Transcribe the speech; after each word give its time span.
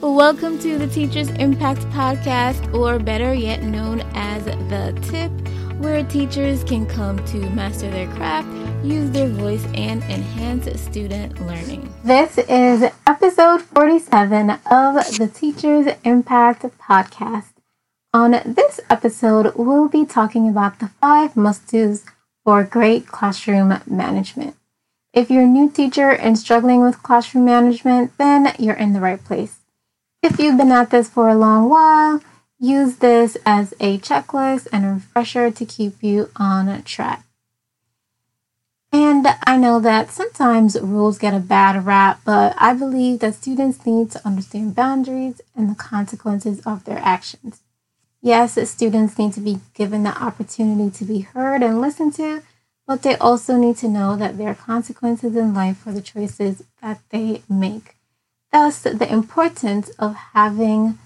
Welcome 0.00 0.58
to 0.58 0.76
the 0.78 0.86
Teachers 0.86 1.30
Impact 1.30 1.80
Podcast, 1.90 2.74
or 2.74 2.98
better 2.98 3.32
yet 3.32 3.62
known 3.62 4.00
as 4.14 4.44
The 4.44 4.98
Tip, 5.02 5.30
where 5.80 6.04
teachers 6.04 6.62
can 6.64 6.86
come 6.86 7.24
to 7.26 7.38
master 7.50 7.90
their 7.90 8.08
craft, 8.08 8.48
use 8.84 9.10
their 9.10 9.28
voice, 9.28 9.64
and 9.74 10.02
enhance 10.04 10.68
student 10.80 11.40
learning. 11.46 11.92
This 12.04 12.38
is 12.38 12.90
episode 13.06 13.62
47 13.62 14.50
of 14.50 14.94
the 15.18 15.30
Teachers 15.32 15.94
Impact 16.04 16.62
Podcast. 16.78 17.52
On 18.12 18.32
this 18.44 18.80
episode, 18.90 19.54
we'll 19.56 19.88
be 19.88 20.04
talking 20.04 20.48
about 20.48 20.80
the 20.80 20.88
five 21.00 21.36
must 21.36 21.66
do's 21.68 22.04
for 22.44 22.62
great 22.62 23.06
classroom 23.06 23.80
management. 23.86 24.54
If 25.12 25.30
you're 25.30 25.44
a 25.44 25.46
new 25.46 25.70
teacher 25.70 26.10
and 26.10 26.38
struggling 26.38 26.82
with 26.82 27.02
classroom 27.02 27.44
management, 27.44 28.18
then 28.18 28.54
you're 28.58 28.74
in 28.74 28.92
the 28.92 29.00
right 29.00 29.22
place. 29.22 29.60
If 30.24 30.38
you've 30.38 30.56
been 30.56 30.72
at 30.72 30.88
this 30.88 31.10
for 31.10 31.28
a 31.28 31.34
long 31.34 31.68
while, 31.68 32.22
use 32.58 32.96
this 32.96 33.36
as 33.44 33.74
a 33.78 33.98
checklist 33.98 34.66
and 34.72 34.82
a 34.86 34.88
refresher 34.94 35.50
to 35.50 35.66
keep 35.66 36.02
you 36.02 36.30
on 36.36 36.82
track. 36.84 37.26
And 38.90 39.26
I 39.46 39.58
know 39.58 39.80
that 39.80 40.10
sometimes 40.10 40.80
rules 40.80 41.18
get 41.18 41.34
a 41.34 41.40
bad 41.40 41.84
rap, 41.84 42.22
but 42.24 42.54
I 42.56 42.72
believe 42.72 43.18
that 43.18 43.34
students 43.34 43.84
need 43.84 44.12
to 44.12 44.26
understand 44.26 44.74
boundaries 44.74 45.42
and 45.54 45.68
the 45.68 45.74
consequences 45.74 46.58
of 46.60 46.84
their 46.84 47.00
actions. 47.00 47.60
Yes, 48.22 48.54
students 48.70 49.18
need 49.18 49.34
to 49.34 49.40
be 49.40 49.60
given 49.74 50.04
the 50.04 50.18
opportunity 50.18 50.90
to 50.90 51.04
be 51.04 51.20
heard 51.20 51.62
and 51.62 51.82
listened 51.82 52.14
to, 52.14 52.42
but 52.86 53.02
they 53.02 53.14
also 53.16 53.58
need 53.58 53.76
to 53.76 53.88
know 53.88 54.16
that 54.16 54.38
there 54.38 54.48
are 54.48 54.54
consequences 54.54 55.36
in 55.36 55.52
life 55.52 55.76
for 55.76 55.92
the 55.92 56.00
choices 56.00 56.62
that 56.80 57.00
they 57.10 57.42
make. 57.46 57.96
Thus, 58.54 58.82
the 58.82 59.12
importance 59.12 59.88
of 59.98 60.14
having 60.14 60.96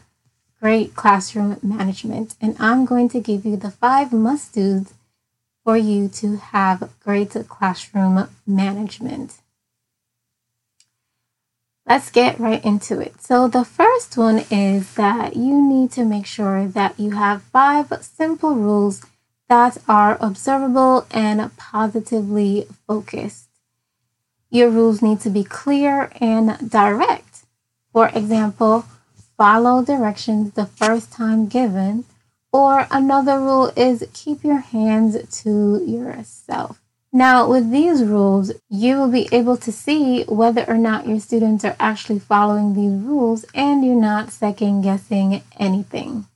great 0.61 0.95
classroom 0.95 1.59
management. 1.63 2.35
And 2.43 2.55
I'm 2.61 2.85
going 2.85 3.09
to 3.09 3.21
give 3.21 3.47
you 3.47 3.57
the 3.57 3.71
five 3.71 4.13
must 4.13 4.55
do's 4.55 4.93
for 5.65 5.75
you 5.75 6.09
to 6.09 6.37
have 6.37 6.91
great 7.03 7.35
classroom 7.49 8.29
management. 8.47 9.39
Let's 11.87 12.11
get 12.11 12.39
right 12.39 12.63
into 12.63 13.01
it. 13.01 13.23
So, 13.23 13.49
the 13.49 13.65
first 13.65 14.19
one 14.19 14.45
is 14.51 14.93
that 14.97 15.35
you 15.35 15.55
need 15.67 15.91
to 15.93 16.05
make 16.05 16.27
sure 16.27 16.69
that 16.69 17.01
you 17.01 17.13
have 17.13 17.43
five 17.45 17.91
simple 18.03 18.57
rules 18.57 19.07
that 19.49 19.79
are 19.89 20.19
observable 20.21 21.07
and 21.11 21.57
positively 21.57 22.67
focused. 22.87 23.49
Your 24.51 24.69
rules 24.69 25.01
need 25.01 25.21
to 25.21 25.31
be 25.31 25.45
clear 25.45 26.11
and 26.21 26.71
direct. 26.71 27.28
For 27.93 28.09
example, 28.09 28.85
follow 29.37 29.85
directions 29.85 30.53
the 30.53 30.67
first 30.67 31.13
time 31.13 31.47
given, 31.47 32.05
or 32.53 32.87
another 32.91 33.39
rule 33.41 33.73
is 33.77 34.07
keep 34.13 34.45
your 34.45 34.59
hands 34.59 35.43
to 35.43 35.85
yourself. 35.85 36.81
Now, 37.13 37.49
with 37.49 37.71
these 37.71 38.05
rules, 38.05 38.53
you 38.69 38.97
will 38.97 39.11
be 39.11 39.29
able 39.33 39.57
to 39.59 39.73
see 39.73 40.25
whether 40.25 40.69
or 40.69 40.77
not 40.77 41.09
your 41.09 41.21
students 41.21 41.65
are 41.65 41.77
actually 41.81 42.19
following 42.19 42.75
these 42.75 42.93
rules 42.93 43.47
and 43.55 43.85
you're 43.85 43.95
not 43.95 44.31
second 44.31 44.83
guessing 44.83 45.43
anything. 45.59 46.27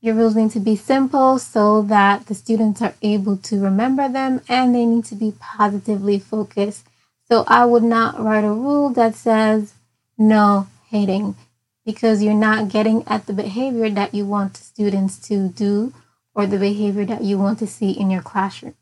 Your 0.00 0.14
rules 0.14 0.34
need 0.34 0.50
to 0.52 0.60
be 0.60 0.74
simple 0.76 1.38
so 1.38 1.82
that 1.82 2.26
the 2.26 2.34
students 2.34 2.82
are 2.82 2.94
able 3.02 3.36
to 3.36 3.60
remember 3.60 4.08
them 4.08 4.40
and 4.48 4.74
they 4.74 4.84
need 4.84 5.04
to 5.06 5.14
be 5.14 5.34
positively 5.38 6.18
focused. 6.18 6.86
So 7.28 7.44
I 7.46 7.64
would 7.64 7.84
not 7.84 8.18
write 8.18 8.44
a 8.44 8.52
rule 8.52 8.90
that 8.90 9.14
says 9.14 9.74
no 10.18 10.66
hating 10.90 11.36
because 11.84 12.22
you're 12.22 12.34
not 12.34 12.68
getting 12.68 13.02
at 13.06 13.26
the 13.26 13.32
behavior 13.32 13.90
that 13.90 14.14
you 14.14 14.24
want 14.26 14.54
the 14.54 14.62
students 14.62 15.18
to 15.28 15.48
do 15.48 15.92
or 16.34 16.46
the 16.46 16.58
behavior 16.58 17.04
that 17.04 17.22
you 17.22 17.38
want 17.38 17.58
to 17.58 17.66
see 17.66 17.90
in 17.90 18.10
your 18.10 18.22
classroom. 18.22 18.74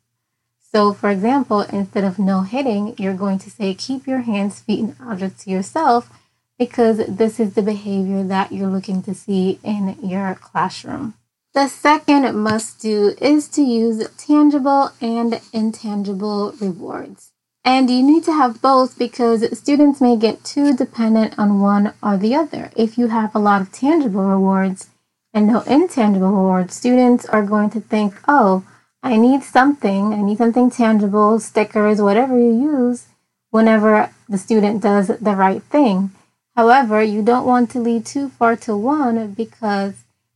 So, 0.70 0.92
for 0.92 1.08
example, 1.08 1.62
instead 1.62 2.04
of 2.04 2.18
no 2.18 2.42
hitting, 2.42 2.94
you're 2.98 3.14
going 3.14 3.38
to 3.38 3.50
say 3.50 3.72
keep 3.74 4.06
your 4.06 4.20
hands, 4.20 4.60
feet, 4.60 4.80
and 4.80 4.96
objects 5.00 5.44
to 5.44 5.50
yourself 5.50 6.10
because 6.58 6.98
this 7.06 7.40
is 7.40 7.54
the 7.54 7.62
behavior 7.62 8.22
that 8.24 8.52
you're 8.52 8.68
looking 8.68 9.02
to 9.04 9.14
see 9.14 9.58
in 9.62 9.96
your 10.02 10.34
classroom. 10.34 11.14
The 11.54 11.68
second 11.68 12.36
must 12.36 12.80
do 12.80 13.14
is 13.20 13.48
to 13.48 13.62
use 13.62 14.06
tangible 14.18 14.90
and 15.00 15.40
intangible 15.52 16.52
rewards. 16.60 17.32
And 17.68 17.90
you 17.90 18.02
need 18.02 18.24
to 18.24 18.32
have 18.32 18.62
both 18.62 18.98
because 18.98 19.58
students 19.58 20.00
may 20.00 20.16
get 20.16 20.42
too 20.42 20.72
dependent 20.72 21.38
on 21.38 21.60
one 21.60 21.92
or 22.02 22.16
the 22.16 22.34
other. 22.34 22.70
If 22.74 22.96
you 22.96 23.08
have 23.08 23.34
a 23.34 23.38
lot 23.38 23.60
of 23.60 23.70
tangible 23.70 24.22
rewards 24.24 24.88
and 25.34 25.48
no 25.48 25.60
intangible 25.60 26.30
rewards, 26.30 26.74
students 26.74 27.26
are 27.26 27.42
going 27.42 27.68
to 27.76 27.80
think, 27.80 28.14
oh, 28.26 28.64
I 29.02 29.18
need 29.18 29.42
something, 29.42 30.14
I 30.14 30.22
need 30.22 30.38
something 30.38 30.70
tangible, 30.70 31.38
stickers, 31.40 32.00
whatever 32.00 32.38
you 32.38 32.58
use, 32.58 33.08
whenever 33.50 34.14
the 34.30 34.38
student 34.38 34.82
does 34.82 35.08
the 35.08 35.36
right 35.36 35.62
thing. 35.62 36.12
However, 36.56 37.02
you 37.02 37.20
don't 37.20 37.44
want 37.44 37.70
to 37.72 37.80
lead 37.80 38.06
too 38.06 38.30
far 38.30 38.56
to 38.64 38.74
one 38.78 39.32
because 39.32 39.92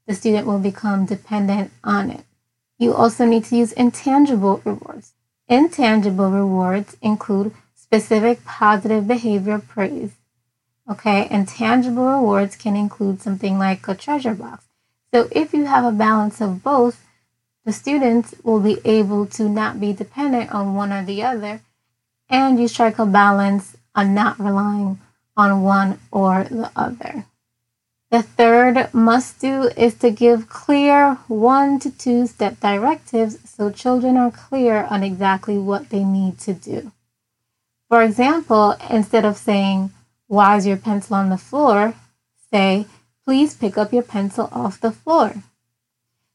the 0.07 0.15
student 0.15 0.47
will 0.47 0.59
become 0.59 1.07
dependent 1.07 1.73
on 1.83 2.11
it. 2.11 2.27
You 2.79 2.93
also 2.93 3.25
need 3.25 3.47
to 3.47 3.57
use 3.57 3.73
intangible 3.73 4.61
rewards. 4.67 5.15
Intangible 5.53 6.31
rewards 6.31 6.97
include 7.03 7.53
specific 7.75 8.43
positive 8.43 9.07
behavior 9.07 9.59
praise. 9.59 10.13
Okay, 10.91 11.29
and 11.31 11.47
tangible 11.47 12.07
rewards 12.07 12.57
can 12.57 12.75
include 12.75 13.21
something 13.21 13.59
like 13.59 13.87
a 13.87 13.95
treasure 13.95 14.33
box. 14.33 14.65
So 15.13 15.29
if 15.31 15.53
you 15.53 15.67
have 15.67 15.85
a 15.85 15.93
balance 15.93 16.41
of 16.41 16.63
both, 16.63 17.05
the 17.67 17.73
students 17.75 18.35
will 18.43 18.61
be 18.61 18.79
able 18.87 19.27
to 19.27 19.47
not 19.47 19.79
be 19.79 19.93
dependent 19.93 20.55
on 20.55 20.75
one 20.75 20.91
or 20.91 21.05
the 21.05 21.23
other, 21.23 21.61
and 22.31 22.59
you 22.59 22.67
strike 22.67 22.99
a 22.99 23.05
balance 23.05 23.77
on 23.95 24.15
not 24.15 24.41
relying 24.41 25.01
on 25.37 25.63
one 25.63 26.01
or 26.11 26.45
the 26.45 26.71
other. 26.75 27.27
The 28.13 28.23
third 28.23 28.93
must 28.93 29.41
do 29.41 29.71
is 29.75 29.95
to 30.01 30.11
give 30.11 30.47
clear 30.47 31.15
one 31.29 31.79
to 31.79 31.91
two 31.91 32.27
step 32.27 32.61
directives 32.61 33.39
so 33.49 33.71
children 33.71 34.19
are 34.19 34.31
clear 34.31 34.83
on 34.91 35.03
exactly 35.03 35.57
what 35.57 35.89
they 35.89 36.05
need 36.05 36.39
to 36.41 36.53
do. 36.53 36.93
For 37.89 38.03
example, 38.03 38.77
instead 38.91 39.25
of 39.25 39.39
saying, 39.39 39.93
Why 40.27 40.59
is 40.59 40.67
your 40.67 40.77
pencil 40.77 41.17
on 41.17 41.31
the 41.31 41.39
floor? 41.39 41.95
say, 42.53 42.85
Please 43.25 43.57
pick 43.57 43.79
up 43.79 43.95
your 43.95 44.03
pencil 44.03 44.51
off 44.53 44.79
the 44.79 44.93
floor. 44.93 45.37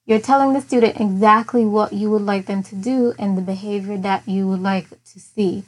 You're 0.03 0.17
telling 0.17 0.53
the 0.53 0.61
student 0.61 0.99
exactly 0.99 1.63
what 1.63 1.93
you 1.93 2.09
would 2.09 2.23
like 2.23 2.47
them 2.47 2.63
to 2.63 2.75
do 2.75 3.13
and 3.19 3.37
the 3.37 3.43
behavior 3.43 3.97
that 3.99 4.27
you 4.27 4.47
would 4.47 4.63
like 4.63 4.89
to 4.89 5.19
see. 5.19 5.63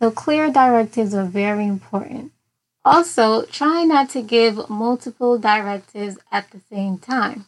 So, 0.00 0.10
clear 0.10 0.50
directives 0.50 1.14
are 1.14 1.24
very 1.24 1.68
important. 1.68 2.32
Also, 2.84 3.42
try 3.46 3.84
not 3.84 4.10
to 4.10 4.20
give 4.20 4.68
multiple 4.68 5.38
directives 5.38 6.18
at 6.30 6.50
the 6.50 6.60
same 6.70 6.98
time, 6.98 7.46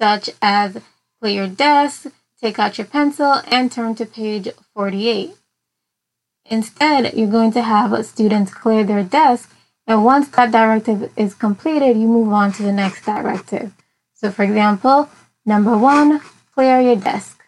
such 0.00 0.30
as 0.42 0.78
clear 1.20 1.44
your 1.44 1.48
desk, 1.48 2.06
take 2.40 2.58
out 2.58 2.76
your 2.76 2.86
pencil, 2.86 3.40
and 3.46 3.70
turn 3.70 3.94
to 3.94 4.04
page 4.04 4.48
48. 4.74 5.36
Instead, 6.50 7.14
you're 7.14 7.30
going 7.30 7.52
to 7.52 7.62
have 7.62 8.04
students 8.04 8.52
clear 8.52 8.82
their 8.82 9.04
desk, 9.04 9.54
and 9.86 10.04
once 10.04 10.28
that 10.28 10.50
directive 10.50 11.12
is 11.16 11.34
completed, 11.34 11.96
you 11.96 12.08
move 12.08 12.32
on 12.32 12.52
to 12.52 12.62
the 12.62 12.72
next 12.72 13.04
directive. 13.04 13.72
So, 14.12 14.30
for 14.32 14.42
example, 14.42 15.08
number 15.46 15.78
one, 15.78 16.20
clear 16.52 16.80
your 16.80 16.96
desk. 16.96 17.44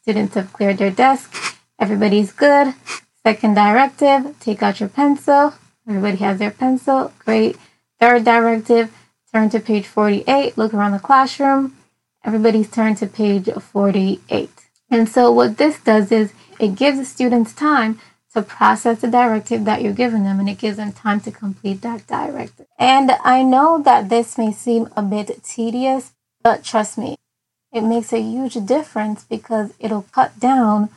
Students 0.00 0.34
have 0.34 0.52
cleared 0.52 0.78
their 0.78 0.90
desk, 0.90 1.58
everybody's 1.78 2.32
good. 2.32 2.74
Second 3.22 3.54
directive, 3.54 4.38
take 4.40 4.62
out 4.62 4.80
your 4.80 4.88
pencil, 4.88 5.54
Everybody 5.88 6.16
has 6.18 6.38
their 6.38 6.50
pencil. 6.50 7.12
Great. 7.18 7.56
Third 8.00 8.24
directive, 8.24 8.92
turn 9.32 9.50
to 9.50 9.60
page 9.60 9.86
48. 9.86 10.56
Look 10.56 10.74
around 10.74 10.92
the 10.92 10.98
classroom. 10.98 11.76
Everybody's 12.24 12.70
turned 12.70 12.96
to 12.98 13.06
page 13.06 13.48
48. 13.48 14.50
And 14.90 15.08
so 15.08 15.30
what 15.30 15.58
this 15.58 15.78
does 15.80 16.10
is 16.10 16.32
it 16.58 16.74
gives 16.76 16.98
the 16.98 17.04
students 17.04 17.52
time 17.52 17.98
to 18.34 18.42
process 18.42 19.00
the 19.00 19.08
directive 19.08 19.64
that 19.64 19.82
you're 19.82 19.92
giving 19.92 20.24
them 20.24 20.40
and 20.40 20.48
it 20.48 20.58
gives 20.58 20.76
them 20.76 20.92
time 20.92 21.20
to 21.20 21.30
complete 21.30 21.82
that 21.82 22.06
directive. 22.06 22.66
And 22.78 23.12
I 23.22 23.42
know 23.42 23.80
that 23.82 24.08
this 24.08 24.36
may 24.36 24.52
seem 24.52 24.88
a 24.96 25.02
bit 25.02 25.42
tedious, 25.44 26.12
but 26.42 26.64
trust 26.64 26.98
me, 26.98 27.16
it 27.72 27.82
makes 27.82 28.12
a 28.12 28.20
huge 28.20 28.54
difference 28.66 29.24
because 29.24 29.72
it'll 29.78 30.06
cut 30.12 30.38
down 30.40 30.88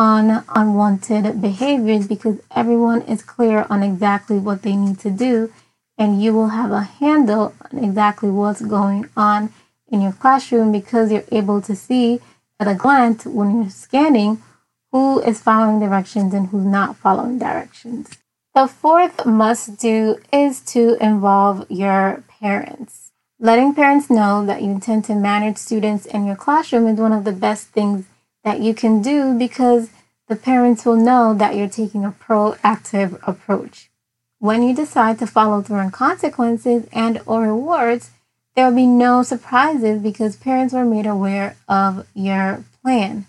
on 0.00 0.42
unwanted 0.56 1.42
behaviors 1.42 2.08
because 2.08 2.40
everyone 2.56 3.02
is 3.02 3.22
clear 3.22 3.66
on 3.68 3.82
exactly 3.82 4.38
what 4.38 4.62
they 4.62 4.74
need 4.74 4.98
to 4.98 5.10
do 5.10 5.52
and 5.98 6.22
you 6.22 6.32
will 6.32 6.48
have 6.48 6.70
a 6.70 6.80
handle 6.80 7.54
on 7.70 7.84
exactly 7.84 8.30
what's 8.30 8.62
going 8.62 9.06
on 9.14 9.52
in 9.88 10.00
your 10.00 10.12
classroom 10.12 10.72
because 10.72 11.12
you're 11.12 11.24
able 11.30 11.60
to 11.60 11.76
see 11.76 12.18
at 12.58 12.66
a 12.66 12.74
glance 12.74 13.26
when 13.26 13.60
you're 13.60 13.68
scanning 13.68 14.42
who 14.90 15.20
is 15.20 15.42
following 15.42 15.78
directions 15.78 16.32
and 16.32 16.48
who's 16.48 16.64
not 16.64 16.96
following 16.96 17.38
directions. 17.38 18.08
The 18.54 18.68
fourth 18.68 19.26
must 19.26 19.78
do 19.78 20.16
is 20.32 20.62
to 20.72 20.96
involve 20.98 21.70
your 21.70 22.24
parents. 22.40 23.12
Letting 23.38 23.74
parents 23.74 24.08
know 24.08 24.46
that 24.46 24.62
you 24.62 24.70
intend 24.70 25.04
to 25.04 25.14
manage 25.14 25.58
students 25.58 26.06
in 26.06 26.24
your 26.24 26.36
classroom 26.36 26.86
is 26.86 26.98
one 26.98 27.12
of 27.12 27.24
the 27.24 27.32
best 27.32 27.68
things 27.68 28.06
that 28.44 28.60
you 28.60 28.74
can 28.74 29.02
do 29.02 29.36
because 29.38 29.90
the 30.28 30.36
parents 30.36 30.84
will 30.84 30.96
know 30.96 31.34
that 31.34 31.56
you're 31.56 31.68
taking 31.68 32.04
a 32.04 32.12
proactive 32.12 33.18
approach. 33.26 33.90
When 34.38 34.62
you 34.62 34.74
decide 34.74 35.18
to 35.18 35.26
follow 35.26 35.60
through 35.60 35.78
on 35.78 35.90
consequences 35.90 36.86
and 36.92 37.20
or 37.26 37.42
rewards, 37.42 38.10
there 38.54 38.66
will 38.66 38.76
be 38.76 38.86
no 38.86 39.22
surprises 39.22 40.00
because 40.00 40.36
parents 40.36 40.72
were 40.72 40.84
made 40.84 41.06
aware 41.06 41.56
of 41.68 42.06
your 42.14 42.64
plan. 42.82 43.26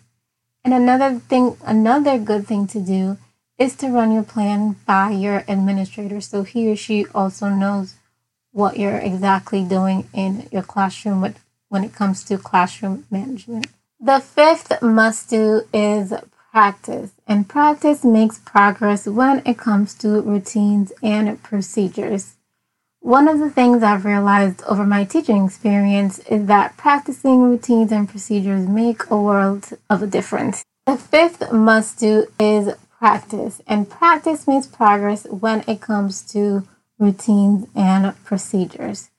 And 0.63 0.73
another 0.73 1.19
thing, 1.19 1.57
another 1.65 2.17
good 2.17 2.47
thing 2.47 2.67
to 2.67 2.79
do 2.79 3.17
is 3.57 3.75
to 3.77 3.87
run 3.89 4.11
your 4.11 4.23
plan 4.23 4.75
by 4.85 5.11
your 5.11 5.43
administrator 5.47 6.21
so 6.21 6.43
he 6.43 6.71
or 6.71 6.75
she 6.75 7.05
also 7.13 7.49
knows 7.49 7.95
what 8.51 8.77
you're 8.77 8.97
exactly 8.97 9.63
doing 9.63 10.07
in 10.13 10.47
your 10.51 10.63
classroom 10.63 11.33
when 11.69 11.83
it 11.83 11.93
comes 11.93 12.23
to 12.25 12.37
classroom 12.37 13.05
management. 13.09 13.67
The 14.03 14.19
fifth 14.19 14.81
must 14.81 15.29
do 15.29 15.61
is 15.71 16.11
practice, 16.51 17.11
and 17.27 17.47
practice 17.47 18.03
makes 18.03 18.39
progress 18.39 19.05
when 19.05 19.43
it 19.45 19.59
comes 19.59 19.93
to 19.99 20.21
routines 20.21 20.91
and 21.03 21.41
procedures. 21.43 22.33
One 23.01 23.27
of 23.27 23.37
the 23.37 23.51
things 23.51 23.83
I've 23.83 24.03
realized 24.03 24.63
over 24.63 24.87
my 24.87 25.03
teaching 25.03 25.45
experience 25.45 26.17
is 26.17 26.47
that 26.47 26.77
practicing 26.77 27.43
routines 27.43 27.91
and 27.91 28.09
procedures 28.09 28.67
make 28.67 29.07
a 29.11 29.21
world 29.21 29.69
of 29.87 30.01
a 30.01 30.07
difference. 30.07 30.63
The 30.87 30.97
fifth 30.97 31.51
must 31.51 31.99
do 31.99 32.25
is 32.39 32.73
practice, 32.97 33.61
and 33.67 33.87
practice 33.87 34.47
makes 34.47 34.65
progress 34.65 35.27
when 35.27 35.63
it 35.67 35.79
comes 35.79 36.23
to 36.31 36.67
routines 36.97 37.67
and 37.75 38.15
procedures. 38.25 39.10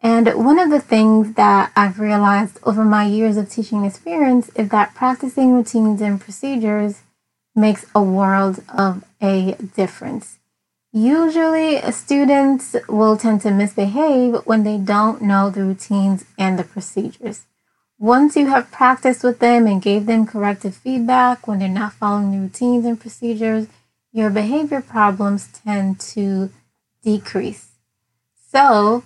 And 0.00 0.28
one 0.44 0.58
of 0.58 0.70
the 0.70 0.80
things 0.80 1.34
that 1.34 1.72
I've 1.74 1.98
realized 1.98 2.58
over 2.62 2.84
my 2.84 3.04
years 3.04 3.36
of 3.36 3.50
teaching 3.50 3.84
experience 3.84 4.48
is 4.50 4.68
that 4.68 4.94
practicing 4.94 5.52
routines 5.52 6.00
and 6.00 6.20
procedures 6.20 7.02
makes 7.54 7.86
a 7.94 8.02
world 8.02 8.62
of 8.72 9.04
a 9.20 9.56
difference. 9.74 10.38
Usually, 10.92 11.80
students 11.92 12.76
will 12.88 13.16
tend 13.16 13.42
to 13.42 13.50
misbehave 13.50 14.36
when 14.46 14.62
they 14.62 14.78
don't 14.78 15.20
know 15.20 15.50
the 15.50 15.64
routines 15.64 16.24
and 16.38 16.58
the 16.58 16.64
procedures. 16.64 17.44
Once 17.98 18.36
you 18.36 18.46
have 18.46 18.70
practiced 18.70 19.24
with 19.24 19.40
them 19.40 19.66
and 19.66 19.82
gave 19.82 20.06
them 20.06 20.24
corrective 20.24 20.74
feedback 20.76 21.48
when 21.48 21.58
they're 21.58 21.68
not 21.68 21.92
following 21.92 22.30
the 22.30 22.38
routines 22.38 22.86
and 22.86 23.00
procedures, 23.00 23.66
your 24.12 24.30
behavior 24.30 24.80
problems 24.80 25.48
tend 25.64 25.98
to 25.98 26.50
decrease. 27.02 27.72
So, 28.50 29.02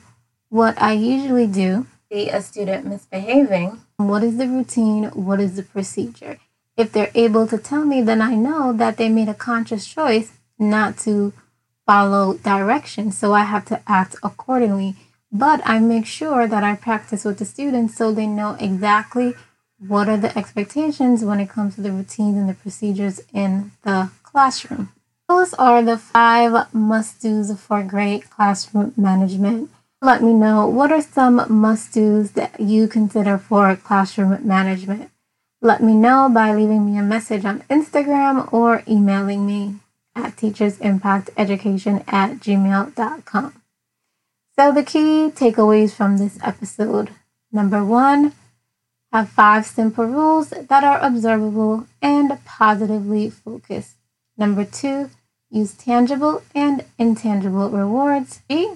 what 0.53 0.75
I 0.81 0.93
usually 0.93 1.47
do, 1.47 1.87
see 2.11 2.29
a 2.29 2.43
student 2.43 2.87
misbehaving, 2.87 3.81
what 3.97 4.23
is 4.23 4.37
the 4.37 4.47
routine, 4.47 5.05
what 5.27 5.41
is 5.41 5.57
the 5.57 5.63
procedure? 5.63 6.39
If 6.77 6.93
they're 6.93 7.11
able 7.15 7.47
to 7.47 7.59
tell 7.59 7.85
me, 7.85 8.03
then 8.03 8.21
I 8.21 8.35
know 8.35 8.73
that 8.75 8.97
they 8.99 9.09
made 9.09 9.29
a 9.29 9.35
conscious 9.51 9.87
choice 9.87 10.33
not 10.59 10.99
to 11.07 11.33
follow 11.87 12.35
directions, 12.35 13.17
so 13.17 13.33
I 13.33 13.45
have 13.45 13.65
to 13.67 13.81
act 13.87 14.17
accordingly 14.23 14.97
but 15.33 15.63
I 15.65 15.79
make 15.79 16.05
sure 16.05 16.47
that 16.47 16.63
I 16.63 16.77
practice 16.77 17.25
with 17.25 17.39
the 17.39 17.47
students 17.47 17.97
so 17.97 18.13
they 18.13 18.27
know 18.27 18.55
exactly 18.61 19.35
what 19.79 20.09
are 20.09 20.19
the 20.19 20.37
expectations 20.39 21.25
when 21.25 21.41
it 21.41 21.49
comes 21.49 21.75
to 21.75 21.81
the 21.81 21.91
routines 21.91 22.37
and 22.37 22.49
the 22.49 22.55
procedures 22.55 23.23
in 23.33 23.73
the 23.83 24.11
classroom. 24.23 24.93
Those 25.29 25.55
are 25.55 25.83
the 25.83 25.97
five 25.97 26.73
must 26.75 27.23
do's 27.23 27.59
for 27.59 27.83
great 27.83 28.29
classroom 28.29 28.93
management. 28.97 29.71
Let 30.05 30.21
me 30.21 30.33
know 30.33 30.67
what 30.67 30.91
are 30.91 31.01
some 31.01 31.47
must 31.49 31.95
do's 31.95 32.33
that 32.33 32.59
you 32.59 32.89
consider 32.89 33.39
for 33.39 33.77
classroom 33.77 34.37
management. 34.45 35.13
Let 35.61 35.81
me 35.81 35.95
know 35.95 36.29
by 36.29 36.53
leaving 36.53 36.85
me 36.85 36.99
a 36.99 37.03
message 37.03 37.45
on 37.45 37.61
Instagram 37.71 38.53
or 38.53 38.83
emailing 38.89 39.47
me 39.47 39.77
at 40.17 40.35
teachersimpacteducation 40.35 42.03
at 42.13 42.41
gmail.com. 42.41 43.63
So, 44.59 44.73
the 44.73 44.83
key 44.83 45.31
takeaways 45.31 45.93
from 45.93 46.19
this 46.19 46.37
episode 46.43 47.11
number 47.53 47.85
one, 47.85 48.33
have 49.13 49.29
five 49.29 49.67
simple 49.67 50.07
rules 50.07 50.49
that 50.51 50.83
are 50.83 50.99
observable 51.01 51.87
and 52.01 52.45
positively 52.45 53.31
focused. 53.31 53.95
Number 54.37 54.65
two, 54.65 55.11
use 55.49 55.75
tangible 55.75 56.43
and 56.57 56.87
intangible 56.99 57.71
rewards. 57.71 58.41
B, 58.49 58.75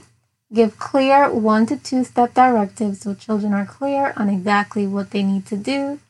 give 0.52 0.78
clear 0.78 1.30
one 1.30 1.66
to 1.66 1.76
two 1.76 2.04
step 2.04 2.34
directives 2.34 3.00
so 3.00 3.14
children 3.14 3.52
are 3.52 3.66
clear 3.66 4.12
on 4.16 4.28
exactly 4.28 4.86
what 4.86 5.10
they 5.10 5.22
need 5.22 5.46
to 5.46 5.56
do. 5.56 6.00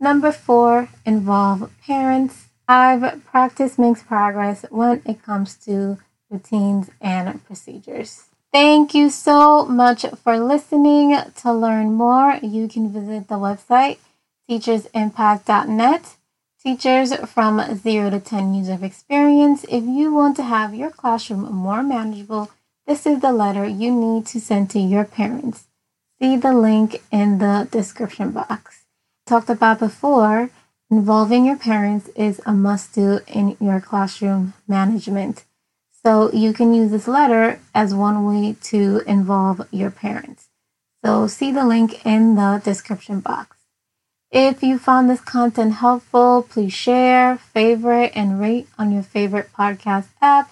Number 0.00 0.32
four, 0.32 0.88
involve 1.06 1.70
parents. 1.86 2.46
Five, 2.66 3.24
practice 3.24 3.78
makes 3.78 4.02
progress 4.02 4.64
when 4.70 5.02
it 5.04 5.22
comes 5.22 5.54
to 5.66 5.98
routines 6.30 6.90
and 7.00 7.44
procedures. 7.44 8.24
Thank 8.52 8.94
you 8.94 9.10
so 9.10 9.64
much 9.64 10.04
for 10.22 10.38
listening. 10.38 11.16
To 11.42 11.52
learn 11.52 11.92
more, 11.92 12.38
you 12.42 12.68
can 12.68 12.92
visit 12.92 13.28
the 13.28 13.36
website 13.36 13.98
teachersimpact.net. 14.48 16.16
Teachers 16.62 17.14
from 17.26 17.74
0 17.74 18.10
to 18.10 18.20
10 18.20 18.54
years 18.54 18.68
of 18.68 18.84
experience. 18.84 19.64
If 19.64 19.84
you 19.84 20.14
want 20.14 20.36
to 20.36 20.44
have 20.44 20.74
your 20.74 20.90
classroom 20.90 21.52
more 21.52 21.82
manageable, 21.82 22.50
this 22.86 23.06
is 23.06 23.20
the 23.20 23.32
letter 23.32 23.66
you 23.66 23.90
need 23.90 24.26
to 24.26 24.40
send 24.40 24.70
to 24.70 24.78
your 24.78 25.04
parents. 25.04 25.64
See 26.20 26.36
the 26.36 26.52
link 26.52 27.02
in 27.10 27.38
the 27.38 27.68
description 27.70 28.30
box. 28.30 28.84
Talked 29.26 29.50
about 29.50 29.78
before, 29.78 30.50
involving 30.90 31.46
your 31.46 31.56
parents 31.56 32.08
is 32.16 32.40
a 32.44 32.52
must 32.52 32.94
do 32.94 33.20
in 33.26 33.56
your 33.60 33.80
classroom 33.80 34.54
management. 34.66 35.44
So 36.04 36.32
you 36.32 36.52
can 36.52 36.74
use 36.74 36.90
this 36.90 37.06
letter 37.06 37.60
as 37.74 37.94
one 37.94 38.26
way 38.26 38.56
to 38.70 39.02
involve 39.06 39.66
your 39.70 39.90
parents. 39.90 40.48
So 41.04 41.26
see 41.28 41.52
the 41.52 41.64
link 41.64 42.04
in 42.04 42.34
the 42.34 42.60
description 42.64 43.20
box. 43.20 43.56
If 44.30 44.62
you 44.62 44.78
found 44.78 45.10
this 45.10 45.20
content 45.20 45.74
helpful, 45.74 46.46
please 46.48 46.72
share, 46.72 47.36
favorite, 47.36 48.12
and 48.14 48.40
rate 48.40 48.66
on 48.78 48.90
your 48.90 49.02
favorite 49.02 49.52
podcast 49.52 50.08
app. 50.20 50.50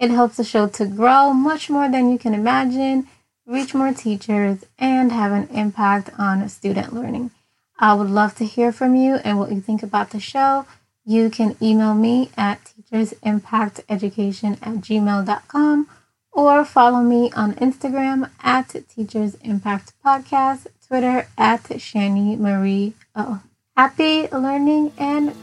It 0.00 0.10
helps 0.10 0.38
the 0.38 0.44
show 0.44 0.66
to 0.66 0.86
grow 0.86 1.32
much 1.32 1.70
more 1.70 1.88
than 1.88 2.10
you 2.10 2.18
can 2.18 2.34
imagine, 2.34 3.06
reach 3.46 3.74
more 3.74 3.92
teachers, 3.92 4.64
and 4.78 5.12
have 5.12 5.30
an 5.30 5.46
impact 5.54 6.10
on 6.18 6.48
student 6.48 6.92
learning. 6.92 7.30
I 7.78 7.94
would 7.94 8.10
love 8.10 8.34
to 8.36 8.44
hear 8.44 8.72
from 8.72 8.96
you 8.96 9.16
and 9.16 9.38
what 9.38 9.52
you 9.52 9.60
think 9.60 9.82
about 9.82 10.10
the 10.10 10.20
show 10.20 10.66
you 11.04 11.30
can 11.30 11.56
email 11.60 11.94
me 11.94 12.30
at 12.36 12.72
teachersimpacteducation 12.92 14.52
at 14.62 14.74
gmail.com 14.76 15.88
or 16.32 16.64
follow 16.64 17.00
me 17.00 17.32
on 17.32 17.54
Instagram 17.54 18.30
at 18.42 18.76
Teachers 18.88 19.34
Impact 19.42 19.92
Podcast, 20.04 20.66
Twitter 20.86 21.26
at 21.36 21.64
Shani 21.64 22.38
Marie 22.38 22.94
O. 23.16 23.40
Happy 23.76 24.28
learning 24.28 24.92
and 24.98 25.34